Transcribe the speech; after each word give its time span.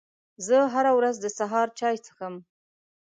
زه 0.45 0.57
هره 0.73 0.91
ورځ 0.97 1.15
د 1.21 1.25
سهار 1.37 1.67
چای 1.79 1.95
څښم 2.05 2.35